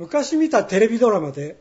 [0.00, 1.60] 昔見たテレビドラマで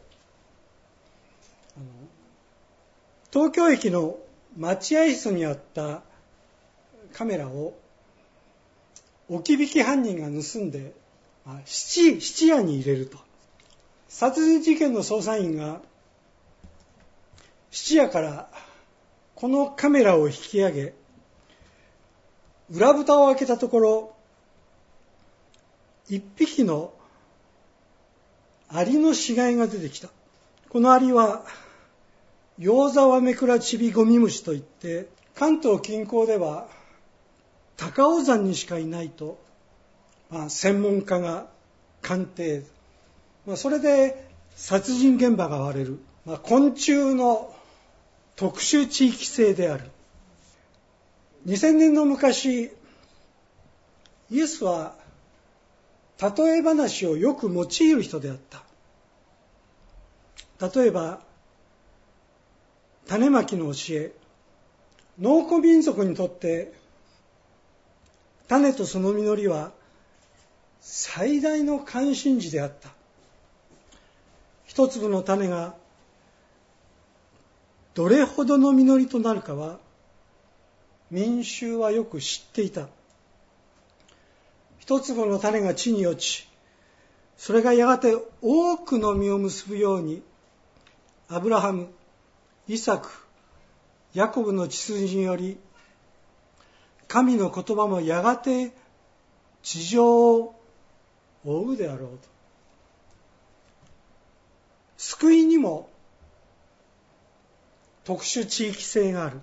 [3.33, 4.15] 東京駅の
[4.57, 6.03] 待合室にあった
[7.11, 7.77] カメラを
[9.27, 10.93] 置き引き犯人が盗んで
[11.65, 13.17] 質質屋に入れると。
[14.07, 15.81] 殺人事件の捜査員が
[17.71, 18.49] 質屋から
[19.35, 20.93] このカメラを引き上げ
[22.71, 24.15] 裏蓋を開けたところ
[26.07, 26.93] 一匹の
[28.71, 30.09] アリの死骸が出てきた。
[30.69, 31.43] このアリは
[32.59, 36.67] ヨウザワメクラチビゴミムシといって関東近郊では
[37.77, 39.39] 高尾山にしかいないと、
[40.29, 41.47] まあ、専門家が
[42.01, 42.63] 鑑定、
[43.47, 47.55] まあ、それで殺人現場が割れる、まあ、昆虫の
[48.35, 49.85] 特殊地域性である。
[51.47, 52.71] 2000年の昔
[54.29, 54.93] イエスは
[56.21, 58.63] 例え話をよく用いる人であった。
[60.69, 61.21] 例えば
[63.07, 64.11] 種まきの教え。
[65.19, 66.73] 農耕民族にとって
[68.47, 69.71] 種とその実りは
[70.81, 72.89] 最大の関心事であった。
[74.65, 75.75] 一粒の種が
[77.93, 79.79] どれほどの実りとなるかは
[81.11, 82.87] 民衆はよく知っていた。
[84.89, 86.49] 一粒の種が地に落ち
[87.37, 90.23] それがやがて多くの実を結ぶように
[91.27, 91.89] アブラハム
[92.67, 93.07] イサク
[94.15, 95.59] ヤコブの血筋により
[97.07, 98.71] 神の言葉もやがて
[99.61, 100.55] 地上を
[101.45, 102.17] 追うであろうと。
[104.97, 105.87] 救いにも
[108.05, 109.39] 特殊地域性がある。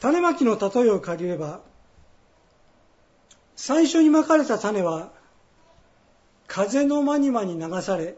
[0.00, 1.60] 種まきの例えを借りれば
[3.56, 5.10] 最初にまかれた種は
[6.46, 8.16] 風の間に間に流され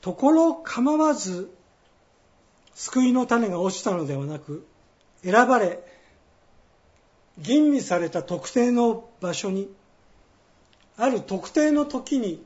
[0.00, 1.50] ところ構わず
[2.74, 4.66] 救いの種が落ちたのではなく
[5.22, 5.80] 選ばれ
[7.38, 9.70] 吟味された特定の場所に
[10.96, 12.44] ある特定の時に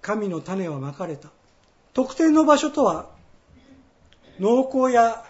[0.00, 1.28] 神の種はまかれた。
[1.92, 3.10] 特定の場所とは
[4.38, 5.24] 農耕や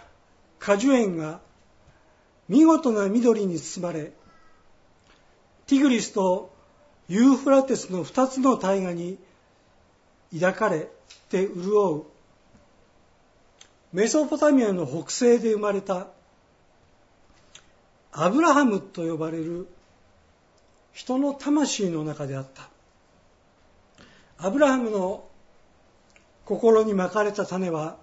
[0.59, 1.39] 果樹園が
[2.47, 4.13] 見事な緑に包まれ
[5.71, 6.53] ティグリスと
[7.07, 9.17] ユーフラテスの二つの大河に
[10.33, 10.89] 抱かれ
[11.29, 12.03] て潤う
[13.93, 16.07] メソポタミアの北西で生まれた。
[18.11, 19.69] アブラハムと呼ばれる
[20.91, 22.67] 人の魂の中であった。
[24.45, 25.23] アブラハムの
[26.43, 27.95] 心にまかれた種は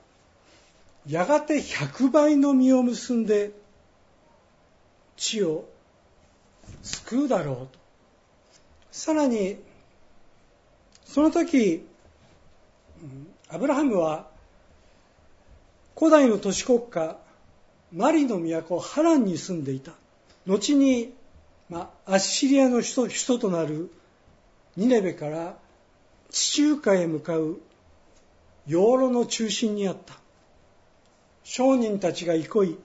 [1.06, 3.52] やがて100倍の実を結んで
[5.18, 5.68] 地を
[6.82, 7.68] 救うだろうと。
[8.90, 9.58] さらに
[11.04, 11.86] その時
[13.48, 14.28] アブラハムは
[15.96, 17.16] 古代の都市国家
[17.92, 19.92] マリの都ハランに住んでいた。
[20.46, 21.14] 後に、
[21.68, 23.90] まあ、アッシリアの首都となる
[24.76, 25.56] ニネベから
[26.30, 27.58] 地中海へ向かう
[28.66, 30.14] 養老の中心にあった。
[31.44, 32.78] 商人たちが憩い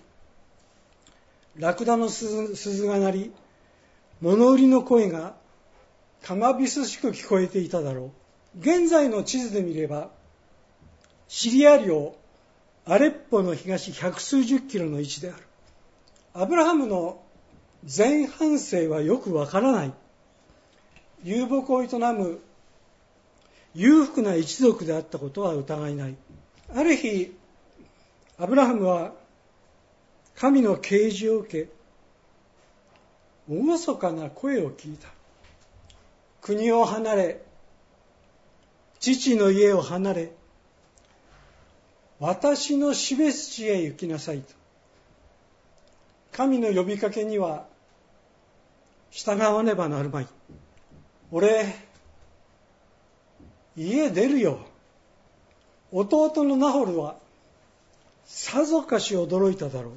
[1.57, 3.31] ラクダの鈴が鳴り
[4.23, 5.33] 物売りの声が
[6.21, 8.13] かまびすしく聞こえていただろ
[8.55, 8.59] う。
[8.61, 10.11] 現在の地図で見れば
[11.27, 12.15] シリア領
[12.85, 15.43] アレッポの東百数十キロの位置である。
[16.33, 17.21] アブラハムの
[17.85, 19.93] 前半生はよくわからない。
[21.25, 22.39] 遊牧を営む
[23.75, 26.15] 裕福な一族であったことは疑いない。
[26.73, 27.35] ある日
[28.39, 29.11] アブラハムは
[30.33, 31.72] 神の啓示を受け
[33.47, 35.09] 厳かな声を聞いた
[36.41, 37.41] 国を離れ
[38.99, 40.31] 父の家を離れ
[42.19, 44.53] 私の示す地へ行きなさいと。
[46.31, 47.65] 神の呼びかけには
[49.11, 50.27] 従わねばなるまい。
[51.31, 51.65] 俺、
[53.75, 54.59] 家出るよ。
[55.91, 57.17] 弟のナホルは
[58.25, 59.91] さぞかし驚いただろ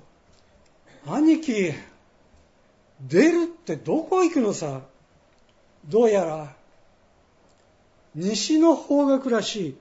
[1.06, 1.10] う。
[1.14, 1.72] 兄貴、
[3.00, 4.80] 出るってどこ行くのさ？
[5.88, 6.54] どうやら
[8.14, 9.76] 西の方角らしい。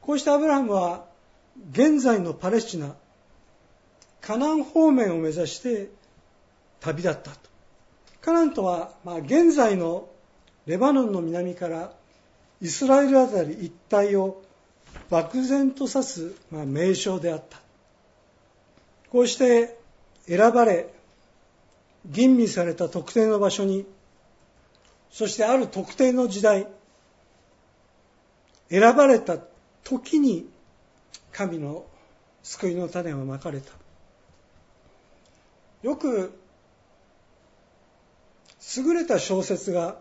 [0.00, 1.04] こうしてアブラハムは
[1.72, 2.94] 現在のパレスチナ、
[4.20, 5.90] カナン方面を目指して
[6.80, 7.38] 旅立ったと。
[8.20, 10.08] カナンとは、まあ、現在の
[10.66, 11.92] レバノンの南から
[12.60, 14.42] イスラエルあたり一帯を
[15.10, 17.60] 漠然と指す、まあ、名称であった。
[19.10, 19.76] こうして
[20.26, 20.94] 選ばれ、
[22.06, 23.86] 吟味された特定の場所に、
[25.10, 26.66] そしてある特定の時代、
[28.70, 29.38] 選ばれた
[29.84, 30.48] 時に
[31.32, 31.84] 神の
[32.42, 33.72] 救いの種はまかれた。
[35.82, 36.32] よく
[38.76, 39.96] 優れた小説が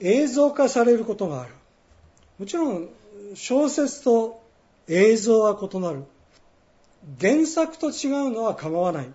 [0.00, 1.54] 映像化されることがある。
[2.38, 2.88] もちろん
[3.34, 4.42] 小説と
[4.86, 6.04] 映像は異なる。
[7.20, 9.10] 原作と違うのは構わない。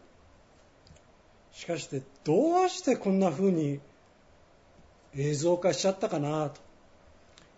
[1.54, 3.80] しかしてどうしてこんな風に
[5.16, 6.62] 映像化しちゃったかなと。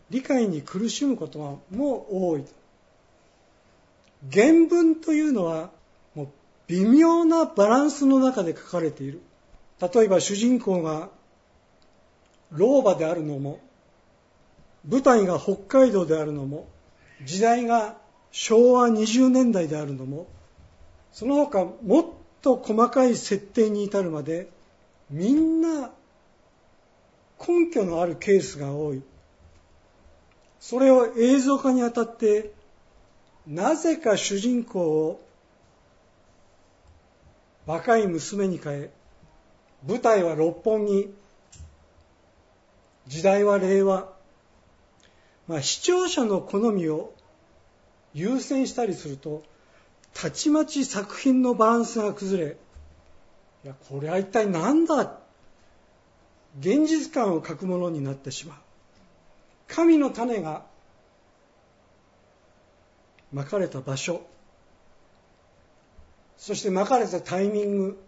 [0.09, 1.39] 理解に苦しむこと
[1.71, 2.45] もう多い
[4.31, 5.71] 原文というのは
[6.13, 6.27] もう
[6.67, 9.21] 微妙なバランスの中で書かれている。
[9.79, 11.09] 例えば主人公が
[12.51, 13.59] 老婆であるのも
[14.87, 16.67] 舞台が北海道であるのも
[17.23, 17.97] 時代が
[18.31, 20.27] 昭和20年代であるのも
[21.11, 22.05] その他もっ
[22.45, 24.51] と細かい設定に至るまで
[25.09, 25.89] みんな
[27.39, 29.01] 根拠のあるケースが多い。
[30.59, 32.53] それを映像化にあたって
[33.47, 35.27] なぜか主人公を
[37.65, 38.89] 若い娘に変え
[39.87, 41.11] 舞台は六本木
[43.07, 44.13] 時代は令和、
[45.47, 47.11] まあ、視聴者の好みを
[48.13, 49.43] 優先したりすると
[50.15, 52.57] たちまち作品のバランスが崩れ
[53.65, 55.19] いやこれは一体何だ？
[56.59, 58.57] 現実感を欠くものになってしまう。
[59.67, 60.63] 神の種が
[63.33, 64.21] まかれた場所
[66.37, 67.99] そしてまかれたタイミング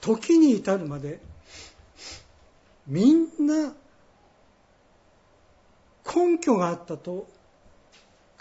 [0.00, 1.20] 時に至るまで
[2.86, 3.74] みんな
[6.14, 7.26] 根拠があったと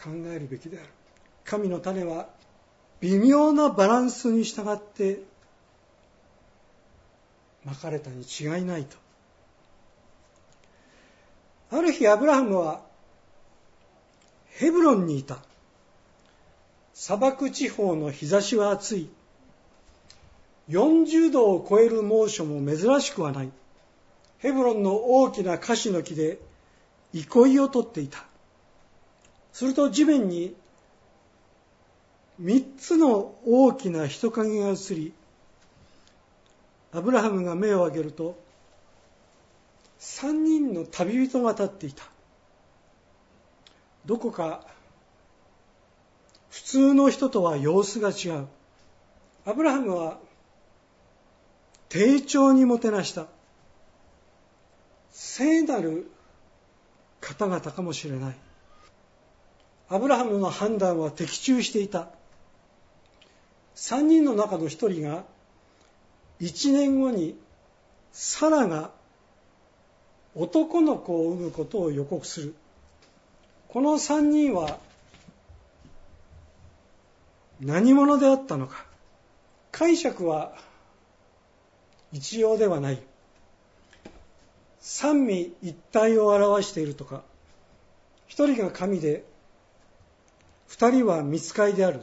[0.03, 0.87] 考えるべきである。
[1.45, 2.27] 神の種は
[2.99, 5.23] 微妙なバランスに従って
[7.63, 8.97] まかれたに違いないと。
[11.71, 12.81] ある日アブラハムは
[14.49, 15.37] ヘブロンにいた。
[16.93, 19.09] 砂漠地方の日差しは暑い。
[20.69, 23.51] 40度を超える猛暑も珍しくはない。
[24.39, 26.39] ヘブロンの大きな樫の木で
[27.13, 28.25] 憩いをとっていた。
[29.53, 30.55] すると地面に
[32.39, 35.13] 三つの大きな人影が映り
[36.91, 38.37] アブラハムが目を上げると
[39.99, 42.03] 三人の旅人が立っていた。
[44.05, 44.65] どこか
[46.49, 48.47] 普通の人とは様子が違う。
[49.45, 50.19] アブラハムは
[51.89, 53.27] 丁重にもてなした。
[55.11, 56.11] 聖なる
[57.21, 58.35] 方々かもしれない。
[59.89, 62.09] アブラハムの判断は的中していた。
[63.75, 65.23] 3人の中の1人が
[66.39, 67.37] 1年後に
[68.11, 68.91] サラが
[70.35, 72.55] 男の子を産むことを予告する。
[73.67, 74.77] この3人は
[77.59, 78.85] 何者であったのか。
[79.71, 80.55] 解釈は
[82.11, 83.01] 一様ではない。
[84.79, 87.23] 三位一体を表しているとか。
[88.27, 89.23] 一人が神で
[90.73, 92.01] 二人は見つかりである、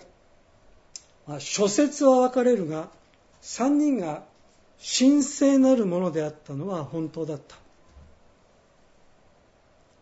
[1.26, 2.88] まあ、諸説は分かれるが
[3.40, 4.22] 三人が
[4.78, 7.56] 神聖なるものであったのは本当だった。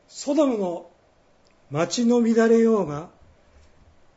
[0.07, 0.91] ソドムの
[1.71, 3.09] 町の乱れようが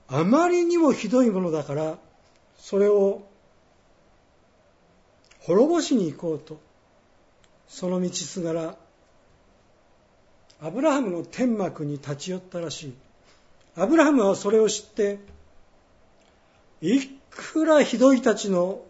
[0.10, 1.98] あまりにもひどいものだから
[2.58, 3.24] それを
[5.39, 6.60] 滅ぼしに行こうと
[7.70, 8.75] その道すがら
[10.62, 12.93] アブラハムの天幕に立ち寄ったらしい。
[13.77, 15.19] アブラハムはそれを知って
[16.81, 16.99] い
[17.29, 18.81] くらひどいたちの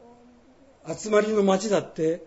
[0.87, 2.23] 集まりの町だって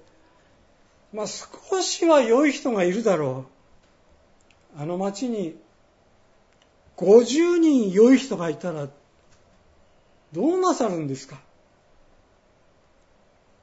[1.12, 3.46] まあ少しは良い人がいるだろ
[4.76, 4.80] う。
[4.80, 5.56] あの町に
[6.96, 8.88] 50人良い人がいたら
[10.32, 11.40] どうなさるんですか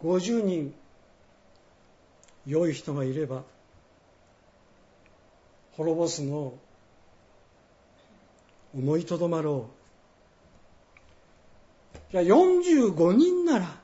[0.02, 0.74] ？50人
[2.48, 3.44] 良い人がいれば
[5.74, 6.60] 滅ぼすのを
[8.76, 9.70] 思いとどまろ
[12.10, 12.12] う。
[12.12, 13.78] じゃあ45人なら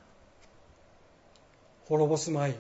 [1.88, 2.56] 滅ぼすまい。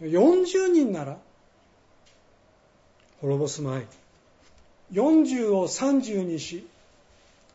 [0.00, 1.18] 40人なら
[3.20, 3.86] 滅ぼすまい。
[4.92, 6.66] 40を30にし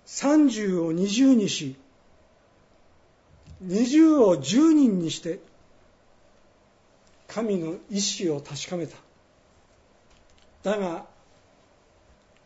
[0.06, 1.76] 30を20にし
[3.66, 5.40] 20を10人にして
[7.28, 8.96] 神の意志を確かめた。
[10.64, 11.06] だが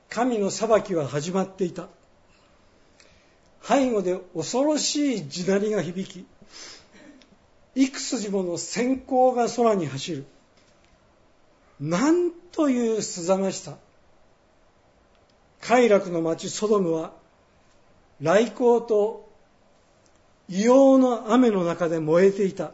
[0.10, 1.88] 神の裁きは始まっていた。
[3.62, 6.26] 背後で恐ろしい地鳴りが響き
[7.76, 10.26] 幾筋もの閃光が空に走る。
[11.80, 13.78] なんというすざましさ。
[15.62, 17.14] 快楽の町ソドムは
[18.22, 19.30] 来光と
[20.50, 22.72] 硫黄の雨の中で燃えていた。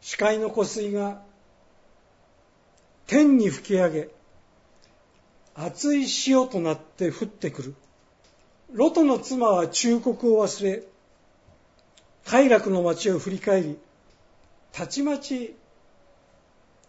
[0.00, 1.20] 視界の湖水が
[3.06, 4.08] 天に吹き上げ
[5.54, 7.74] 熱い潮となって降ってくる。
[8.72, 10.82] ロトの妻は忠告を忘れ
[12.24, 13.78] 快楽の町を振り返り
[14.72, 15.54] たちまち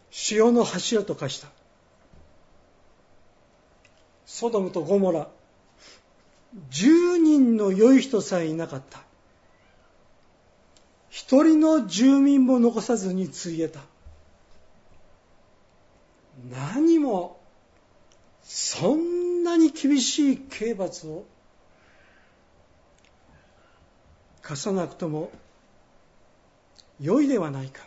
[0.10, 1.50] 潮の柱と化した。
[4.26, 5.28] ソドムとゴモラ
[6.72, 9.02] 10人の良い人さえいなかった。
[11.10, 13.82] 一人の住民も残さずについえた。
[16.52, 17.40] 何も
[19.88, 21.26] 厳しい刑罰を
[24.42, 25.32] 課さなくとも
[27.00, 27.84] 良いではないか。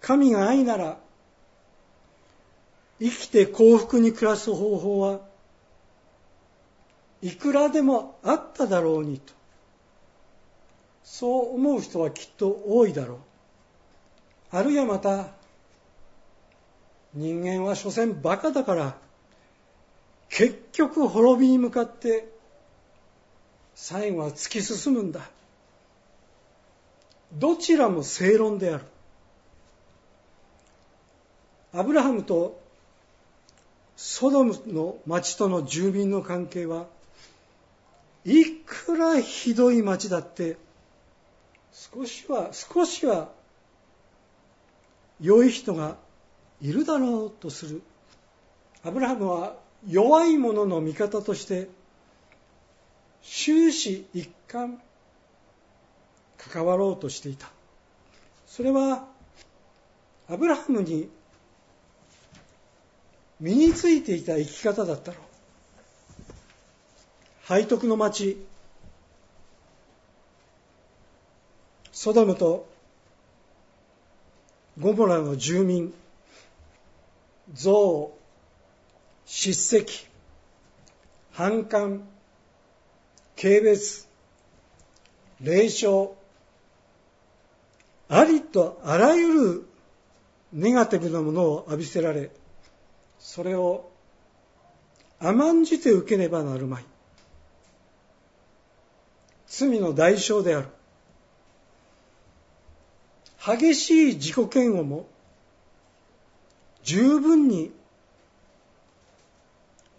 [0.00, 0.98] 神が愛なら
[3.00, 5.20] 生きて幸福に暮らす方法は
[7.20, 9.32] いくらでもあっただろうにと。
[11.02, 13.14] そう思う人はきっと多いだろ
[14.52, 14.56] う。
[14.56, 15.30] あるいはまた
[17.12, 19.09] 人間は所詮バカだから
[20.30, 22.28] 結局滅びに向かって
[23.74, 25.28] 最後は突き進むんだ。
[27.34, 28.84] どちらも正論である。
[31.72, 32.60] アブラハムと
[33.96, 36.86] ソドムの町との住民の関係は
[38.24, 40.56] いくらひどい町だって
[41.72, 43.30] 少しは少しは
[45.20, 45.96] 良い人が
[46.60, 47.82] いるだろうとする。
[48.84, 49.56] アブラハムは
[49.88, 51.68] 弱い者の味方として
[53.22, 54.80] 終始一貫
[56.36, 57.48] 関わろうとしていた。
[58.46, 59.06] それは
[60.28, 61.08] アブラハムに
[63.40, 65.20] 身についていた生き方だったろう。
[67.48, 68.44] 背徳の町
[71.92, 72.68] ソドムと
[74.78, 75.92] ゴモラの住民
[77.48, 78.19] 憎
[79.32, 80.08] 叱責
[81.30, 82.02] 反感
[83.40, 84.08] 軽蔑
[85.40, 86.10] 霊障
[88.08, 89.68] ありとあらゆる
[90.52, 92.32] ネガティブなものを浴びせられ
[93.20, 93.92] それを
[95.20, 96.84] 甘んじて受けねばなるまい。
[99.46, 100.66] 罪の代償である。
[103.58, 105.06] 激しい自己嫌悪も
[106.82, 107.70] 十分に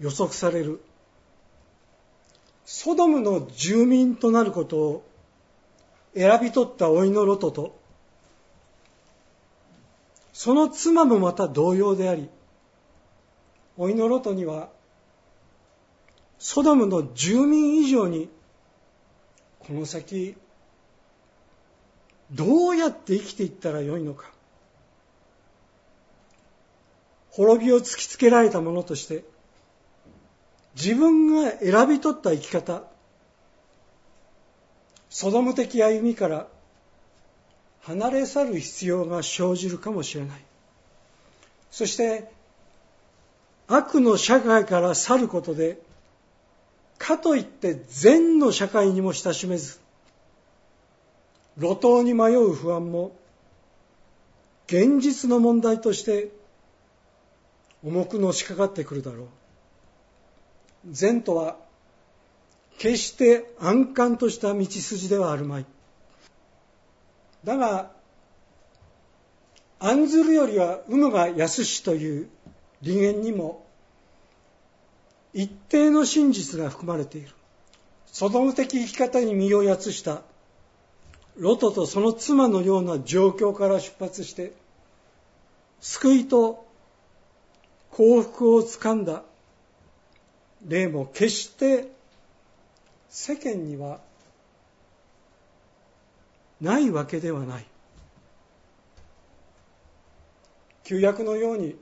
[0.01, 0.81] 予測される。
[2.65, 5.03] ソドムの住民となることを
[6.15, 7.79] 選び取った老いのロトと。
[10.34, 12.27] その妻もまた同様であり
[13.77, 14.70] 老いのロトには
[16.39, 18.27] ソドムの住民以上に
[19.60, 20.36] この先
[22.31, 24.31] どうやって生きていったらよいのか
[27.29, 29.24] 滅びを突きつけられたものとして
[30.75, 32.84] 自分が選び取った生き方
[35.10, 36.48] ソドム的歩みから
[37.82, 40.42] 離れ去る必要が生じるかもしれない。
[41.72, 42.32] そして
[43.68, 45.80] 悪の社会から去ることで
[46.98, 49.80] かといって善の社会にも親しめず
[51.58, 53.16] 路頭に迷う不安も
[54.68, 56.32] 現実の問題として
[57.84, 59.28] 重くのしかかってくるだろう。
[60.89, 61.57] 善とは
[62.77, 65.65] 決して安閑とした道筋ではあるまい。
[67.43, 67.91] だが
[69.79, 72.29] 案ずるよりは有無が安しという
[72.81, 73.65] 利言にも
[75.33, 77.29] 一定の真実が含まれている。
[78.07, 80.21] ソドム的生き方に身をやつした。
[81.38, 84.53] ロトとその妻のような状況から出発して
[85.79, 86.67] 救いと
[87.91, 89.23] 幸福をつかんだ。
[90.68, 91.91] 例も決して
[93.10, 94.00] 世間には
[96.60, 97.65] ないわけではない。
[100.84, 101.75] 旧約のように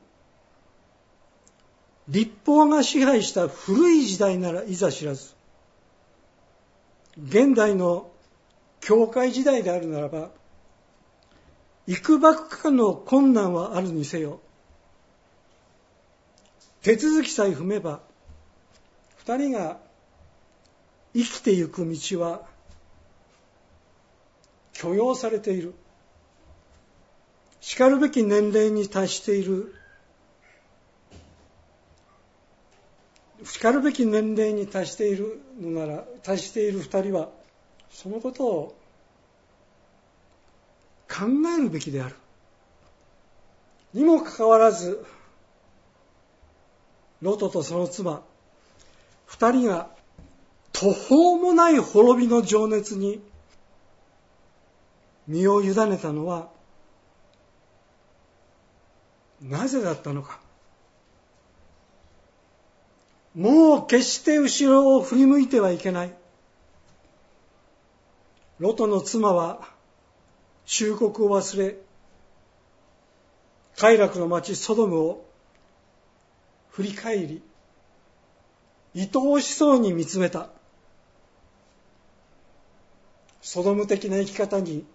[2.09, 5.33] 立法が支配した古い時代ならいざ知らず
[7.17, 8.12] 現代の
[8.81, 10.29] 教会時代であるならば
[11.88, 14.39] 幾ばくかの困難はあるにせよ
[16.81, 18.01] 手続きさえ踏めば
[19.19, 19.77] 二人が
[21.13, 22.41] 生きてゆく道は
[24.71, 25.73] 許容されている。
[27.59, 29.75] しかるべき年齢に達している。
[33.43, 37.29] しかるべき年齢に達しているのなら達している二人は
[37.89, 38.77] そのことを
[41.09, 41.25] 考
[41.57, 42.15] えるべきである。
[43.93, 45.05] にもかかわらず
[47.21, 48.21] ロトとその妻
[49.29, 49.88] 二人が
[50.71, 53.21] 途方もない滅びの情熱に
[55.27, 56.50] 身を委ねたのは
[59.39, 60.39] なぜだったのか。
[63.36, 66.13] もう決して後ろを振り向いてはいけない。
[68.57, 69.69] ロトの妻は
[70.65, 71.77] 忠告を忘れ
[73.77, 75.25] 快楽の町ソドムを
[76.71, 77.43] 振り返り
[78.96, 80.50] 愛おしそうに見つめた。
[83.41, 84.86] ソドム的な生き方に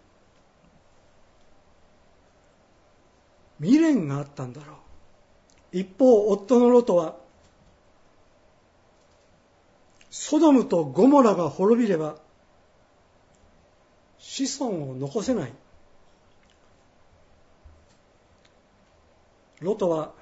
[3.61, 4.77] 未練があったんだろう。
[5.73, 7.17] 一方夫のロトは
[10.11, 12.17] ソドムとゴモラが滅びれば
[14.19, 15.53] 子孫を残せない。
[19.61, 20.13] ロトは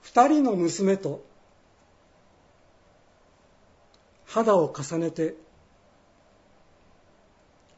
[0.00, 1.24] 二人の娘と
[4.34, 5.36] 肌を重ねて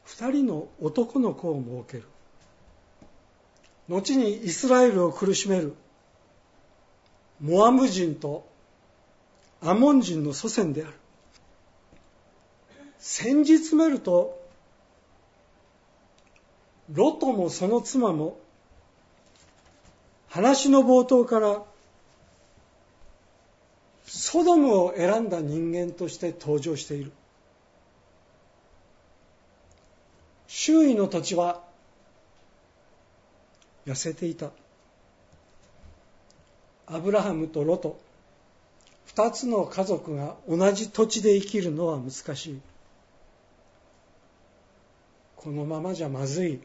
[0.05, 2.09] 二人の男の子を設ける。
[3.87, 5.75] 後にイスラエルを苦しめる。
[7.39, 8.49] モアム人と
[9.61, 10.93] アモン人の祖先である。
[12.97, 14.41] 先日めると
[16.91, 18.39] ロトもその妻も
[20.27, 21.61] 話の冒頭から
[24.29, 27.13] ソドムを選んだ人間として登場している。
[30.47, 31.63] 周囲の土地は
[33.85, 34.49] 痩せていた。
[36.87, 37.97] アブラハムとロト。
[39.05, 42.59] 二つの家族が同じ土地で生きるのは難しい。
[45.37, 46.59] このままじゃまずい。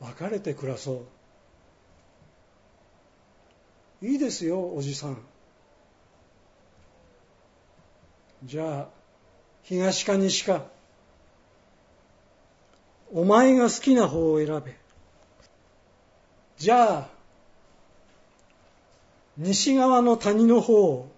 [0.00, 1.23] 別れて暮らそう。
[4.04, 5.16] いいですよおじさん。
[8.44, 8.88] じゃあ
[9.62, 10.66] 東か西か。
[13.14, 14.76] お前が好きな方を選べ。
[16.58, 17.08] じゃあ
[19.38, 21.08] 西側の谷の方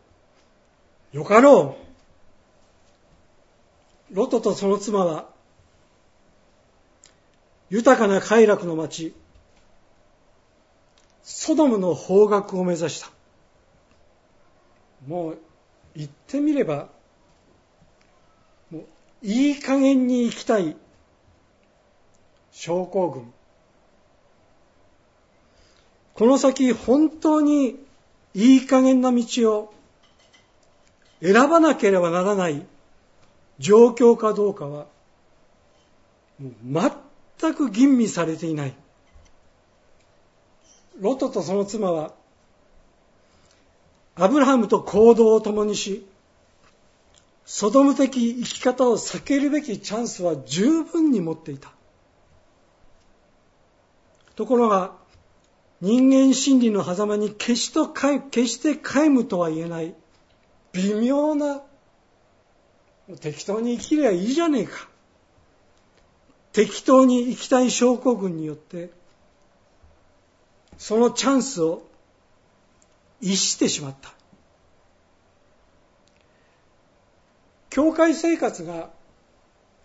[1.11, 1.77] よかろ
[4.13, 4.15] う。
[4.15, 5.29] ロトとその妻は
[7.69, 9.13] 豊かな快楽の町
[11.29, 13.11] ソドムの方角を目指した。
[15.09, 15.39] もう
[15.97, 16.87] 言ってみれば
[18.71, 18.85] もう
[19.23, 20.77] いい加減に行きたい。
[22.53, 23.33] 症候群。
[26.15, 27.77] この先本当に
[28.33, 29.75] いい加減な道を
[31.21, 32.65] 選ばなければならない。
[33.59, 34.87] 状況かどうかは
[36.39, 36.91] もう
[37.41, 38.75] 全く吟味されていない。
[40.99, 42.15] ロトとその妻は、
[44.15, 46.07] アブラハムと行動を共にし、
[47.45, 51.71] ソドム的生き方を避けるべきチャンスは十分に持っていた。
[54.35, 54.95] ところが、
[55.81, 59.95] 人間心理の狭間に決しと決して皆無とは言えない、
[60.73, 61.63] 微妙な、
[63.21, 64.89] 適当に生きりゃいいじゃねえか。
[66.53, 68.91] 適当に行きたい症候群によって、
[70.79, 71.83] そのチャンスを
[73.21, 74.13] 逸してしまった。
[77.71, 78.91] 教会生活が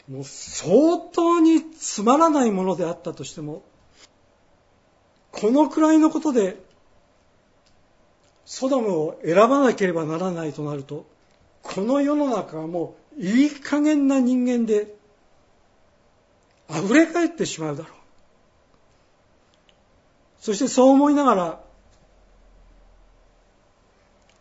[0.09, 3.63] もう相当につまらないものであったとしても、
[5.31, 6.57] このくらいのことで、
[8.45, 11.05] ソドムを選ばなければならないとなると、
[11.61, 14.95] この世の中はもういい加減な人間で
[16.69, 18.00] 溢れ返ってしまうだろう。
[20.41, 21.59] そしてそう思いながら、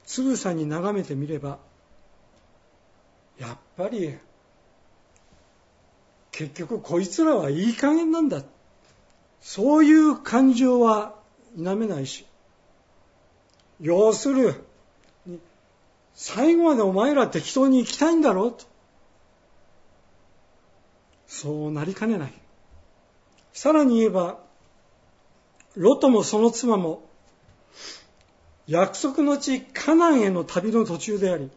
[0.07, 1.59] つぶさに眺めてみれば、
[3.39, 4.19] やっぱり、
[6.33, 8.43] 結局こいつらはいい加減なんだ。
[9.43, 11.15] そういう感情は
[11.55, 12.25] 否めないし、
[13.79, 14.65] 要する
[15.27, 15.39] に、
[16.15, 18.65] 最後までお前ら適当に行きたいんだろうと。
[21.27, 22.33] そうなりかねない。
[23.53, 24.50] さらに言えば、
[25.77, 27.03] ロトもその妻も、
[28.67, 31.51] 約束の地カナンへの旅の途中であり、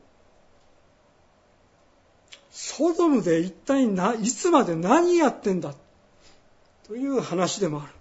[2.52, 3.86] ソドムで一体
[4.22, 5.74] いつまで何やってんだ
[6.88, 7.94] という話でもある。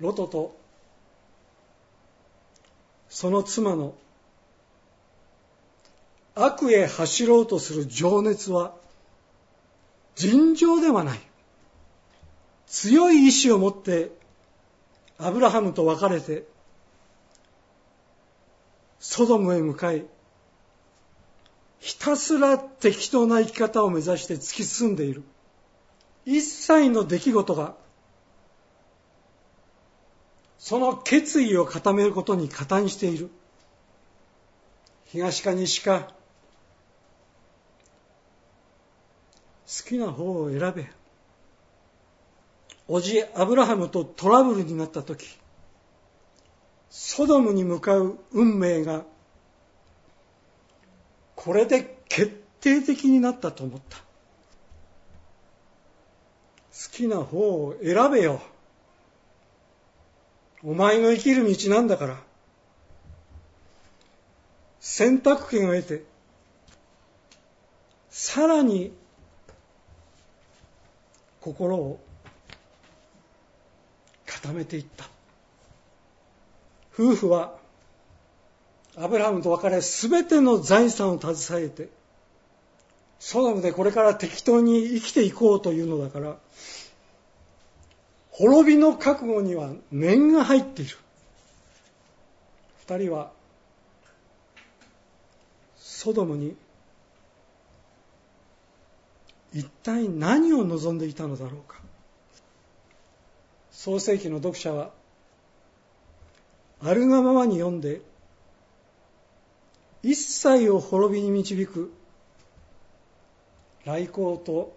[0.00, 0.56] ロトと
[3.08, 3.94] その妻の
[6.34, 8.74] 悪へ走ろうとする情熱は
[10.16, 11.20] 尋常ではない。
[12.66, 14.10] 強い意志を持って
[15.18, 16.44] アブラハムと別れて
[18.98, 20.04] ソドムへ向かい
[21.86, 25.22] ひたすら適当な生き方を目指して突き進んでいる。
[26.24, 27.76] 一切の出来事が
[30.58, 33.30] その決意を固めることに加担している。
[35.04, 36.12] 東か西か
[39.68, 40.90] 好きな方を選べ。
[42.88, 45.26] おじアブラハムとトラブルになった時
[46.90, 49.04] ソドムに向かう運命が
[51.34, 53.98] これで決定的になったと思った。
[53.98, 54.02] 好
[56.90, 58.40] きな方を選べよ。
[60.64, 62.16] お前の生きる道なんだから。
[64.80, 66.04] 選択権を得て
[68.08, 68.92] さらに
[71.40, 72.00] 心を
[74.46, 75.08] 固めていった。
[76.94, 77.56] 夫婦は
[78.96, 81.90] アブラハムと別れ全ての財産を携えて
[83.18, 86.36] ソドムでこれから適当に生きていこうというのだから
[88.30, 90.96] 滅びの覚悟には念が入っている。
[92.80, 93.32] 二人は
[95.76, 96.56] ソドムに
[99.52, 101.85] 一体何を望んでいたのだろうか。
[103.86, 104.90] 創世記の読者は
[106.82, 108.00] あるがままに読んで
[110.02, 111.92] 一切を滅びに導く
[113.84, 114.76] 来光と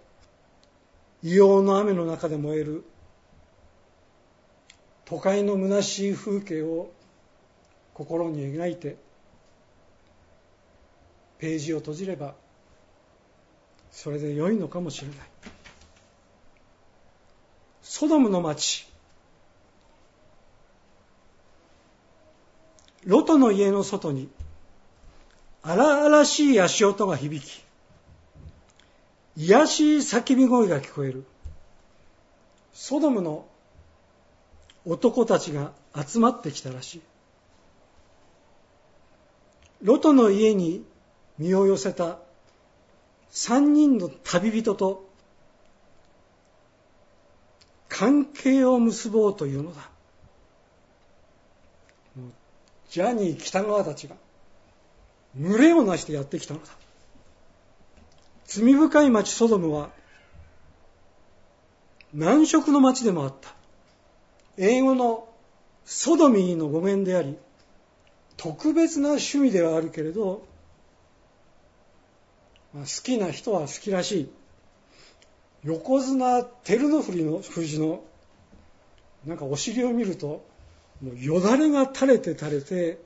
[1.23, 2.85] 異様の雨の中で燃える
[5.05, 6.91] 都会の虚しい風景を
[7.95, 8.95] 心に描いて
[11.39, 12.35] ページを閉じれば
[13.89, 15.17] それで良いのかもしれない。
[17.81, 18.88] ソドムの町。
[23.09, 24.29] ロトの家の外に
[25.63, 27.65] 荒々しい足音が響き
[29.35, 31.25] 癒しい叫び声が聞こえる。
[32.71, 33.47] ソドムの
[34.85, 37.01] 男たちが集まってきたらしい。
[39.81, 40.85] ロトの家に
[41.39, 42.19] 身を寄せた
[43.31, 45.09] 三人の旅人と
[47.87, 49.89] 関係を結ぼうというのだ。
[52.89, 54.15] ジャニー北川たちが
[55.35, 56.65] 群れをなしてやってきたのだ。
[58.45, 59.91] 罪深い町ソドムは
[62.13, 63.53] 難色の町でもあった。
[64.57, 65.29] 英語の
[65.85, 67.37] ソドミーの語源であり
[68.37, 70.45] 特別な趣味ではあるけれど、
[72.73, 74.31] まあ、好きな人は好きらしい。
[75.63, 78.01] 横綱照ノ富士の富士の
[79.25, 80.45] なんかお尻を見ると
[81.01, 82.99] もうよだれが垂れて垂れて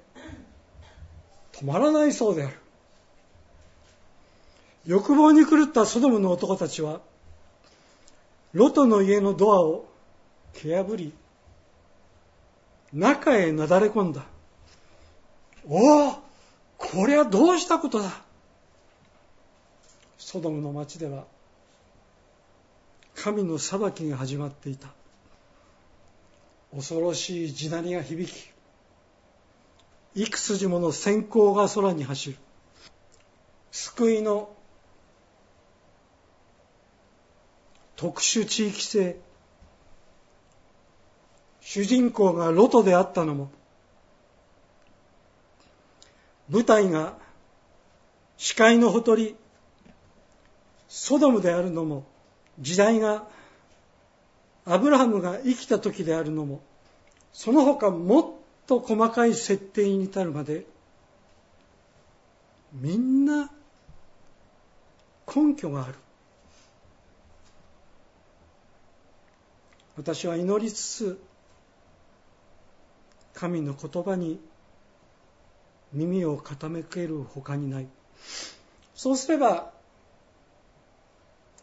[1.53, 2.57] 止まらないそうである。
[4.85, 6.99] 欲望に狂ったソドムの男たちは
[8.53, 9.85] ロトの家のドアを
[10.53, 11.13] 蹴破り
[12.91, 14.25] 中へなだれ込んだ。
[15.67, 16.13] おお
[16.77, 18.11] こりゃどうしたことだ。
[20.17, 21.23] ソドムの町では
[23.15, 24.89] 神の裁きが始まっていた。
[26.75, 28.53] 恐ろしい地鳴りが響き
[30.15, 32.37] 幾筋もの閃光が空に走る。
[33.71, 34.49] 救いの
[37.95, 39.17] 特殊地域性。
[41.61, 43.49] 主人公がロトであったのも
[46.49, 47.17] 舞台が
[48.37, 49.35] 視界のほとり
[50.89, 52.05] ソドムであるのも
[52.59, 53.25] 時代が
[54.65, 56.61] アブラハムが生きた時であるのも
[57.33, 58.25] その他もっ
[58.67, 60.65] と細かい設定に至るまで
[62.73, 63.51] みんな
[65.27, 65.95] 根拠がある。
[69.95, 71.21] 私は祈りつつ
[73.35, 74.39] 神の言葉に
[75.91, 77.87] 耳を傾けるほかにない。
[78.95, 79.71] そうすれば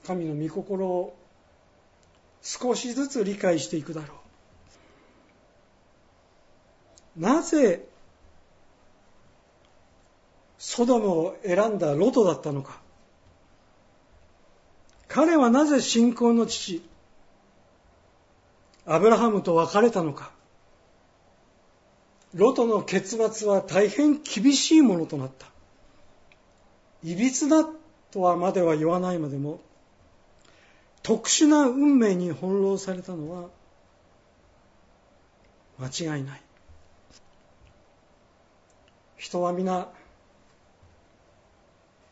[0.07, 1.17] 神の御心を
[2.43, 4.15] 少しずつ理解していくだろ
[7.17, 7.21] う。
[7.21, 7.87] なぜ
[10.59, 12.81] ソドムを選んだロトだったのか。
[15.09, 16.83] 彼はなぜ信仰の父
[18.87, 20.31] アブラハムと別れたのか。
[22.35, 25.47] ロトの結末は大変厳しいものとなった。
[27.03, 27.67] いびつだ
[28.11, 29.61] とはまでは言わないまでも
[31.03, 33.49] 特殊な運命に翻弄されたのは
[35.79, 36.43] 間違いない。
[39.17, 39.89] 人は皆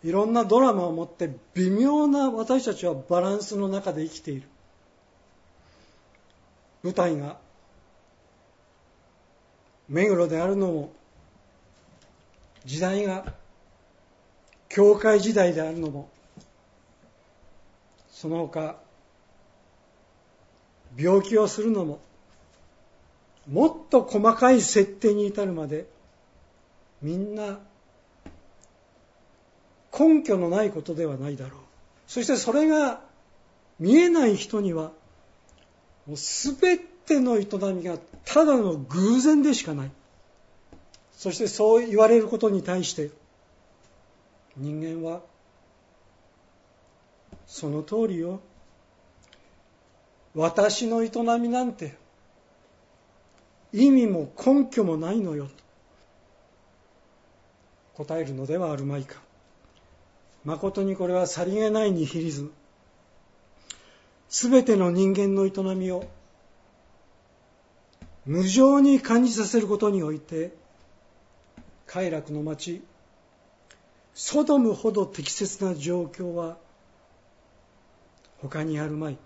[0.05, 4.49] いろんなドラマを持って微妙な私たちはバランスの中で生きている。
[6.83, 7.37] 舞台が
[9.89, 10.93] 目黒であるのも
[12.65, 13.25] 時代が
[14.69, 16.09] 教会時代であるのも
[18.21, 18.75] その他
[20.97, 22.01] 病気をするのも
[23.49, 25.87] もっと細かい設定に至るまで
[27.01, 27.61] みんな
[29.97, 31.61] 根拠のないことではないだろう。
[32.09, 33.01] そしてそれが
[33.79, 34.91] 見えない人には
[36.05, 39.91] もう全ての営みがただの偶然でしかない。
[41.13, 43.13] そしてそう言われることに対して
[44.57, 45.21] 人間は
[47.49, 48.41] その通りよ。
[50.35, 51.97] 私の営みなんて
[53.73, 55.47] 意味も根拠もないのよ。
[55.47, 55.53] と
[58.05, 59.17] 答えるのではあるまいか。
[60.45, 62.53] 誠にこれはさりげないニヒリズム
[64.29, 66.07] すべての人間の営みを
[68.25, 70.55] 無情に感じさせることにおいて
[71.87, 72.83] 快楽の町
[74.15, 76.57] ソドムほど適切な状況は
[78.43, 79.19] 他にあるまい。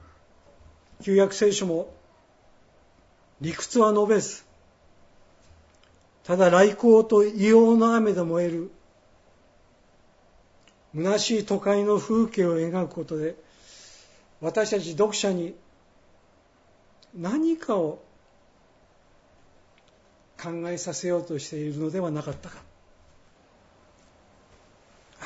[1.03, 1.93] 旧約聖書も
[3.41, 4.45] 理屈は述べず
[6.25, 8.71] ただ来光と異様の雨で燃える
[10.95, 13.35] 虚しい都会の風景を描くことで
[14.41, 15.55] 私たち読者に
[17.19, 18.03] 何かを
[20.41, 22.57] 考えさせようとしているのではなかったか。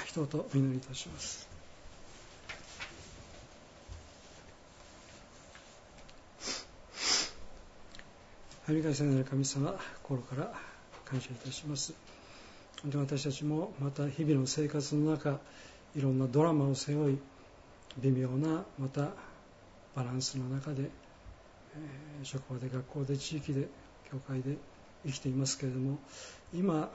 [0.05, 1.56] 一言お祈りいたします。
[8.69, 10.53] ありがなる神様心から
[11.05, 11.95] 感謝いたします。
[12.95, 15.39] 私たちもまた日々の生活の中
[15.95, 17.19] いろんなドラマを背負い
[17.99, 19.11] 微妙なまた
[19.95, 23.69] バランスの中で、えー、職場で学校で地域で
[24.11, 24.57] 教会で
[25.07, 25.99] 生きていますけれども
[26.53, 26.91] 今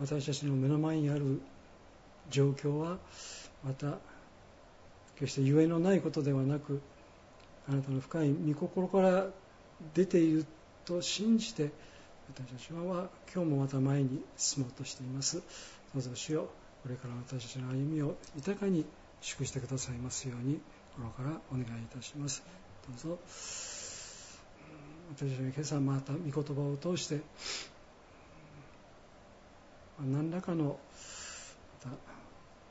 [0.00, 1.40] 私たちの目の前にある
[2.30, 2.96] 状況は
[3.62, 3.98] また
[5.16, 6.80] 決してゆえのないことではなく
[7.68, 9.26] あなたの深い御心から
[9.94, 10.46] 出ている
[10.84, 11.70] と信じて
[12.32, 15.42] 私たちは今日もまた前に進もうとしています。
[15.94, 16.48] どうぞ主よ
[16.82, 18.84] これから私たちの歩みを豊かに
[19.20, 20.60] 祝してくださいますように
[20.94, 22.42] 心からお願いいたします。
[22.88, 23.18] どうぞ。
[25.16, 27.20] 私たちは今朝また御言葉を通して
[30.00, 30.78] 何らかの
[31.84, 31.96] また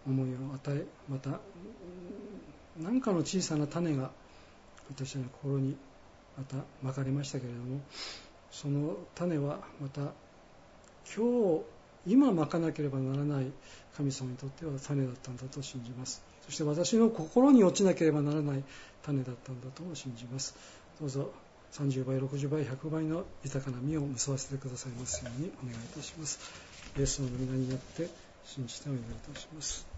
[0.08, 1.40] 思いを与えまた
[2.80, 4.12] 何かの小さな種が
[4.90, 5.76] 私たちの心に
[6.40, 7.82] またまかれましたけれども
[8.50, 10.02] その種はまた
[11.16, 11.64] 今日
[12.08, 13.52] 今まかなければならない
[13.98, 16.24] 神様にとっては種だったんだと信じます。
[16.46, 18.64] そして私の心に落ちなければならない
[19.04, 20.56] 種だったんだと信じます。
[21.00, 21.32] どうぞ
[21.74, 26.40] 30倍60倍100倍の豊かな実を結ばせてくださいますようにお願いいたします。
[26.98, 28.10] イエスの皆によって
[28.46, 29.89] 信じてお祈りいたします。